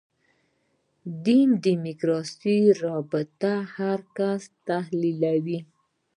دین 1.25 1.49
دیموکراسي 1.65 2.57
رابطې 2.85 3.55
هر 3.75 3.99
کس 4.17 4.41
تحلیلوي. 4.67 5.59